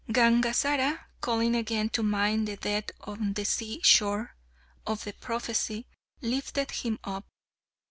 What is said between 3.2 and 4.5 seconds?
THE SEA SHORE"